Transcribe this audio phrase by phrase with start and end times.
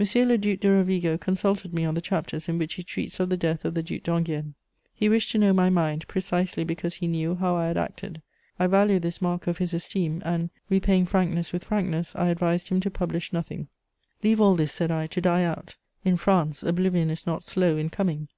[0.00, 0.04] M.
[0.26, 3.36] le Duc de Rovigo consulted me on the chapters in which he treats of the
[3.36, 4.54] death of the Duc d'Enghien:
[4.94, 8.22] he wished to know my mind, precisely because he knew how I had acted;
[8.58, 12.80] I valued this mark of his esteem and, repaying frankness with frankness, I advised him
[12.80, 13.68] to publish nothing:
[14.22, 17.90] "Leave all this," said I, "to die out; in France, oblivion is not slow in
[17.90, 18.28] coming.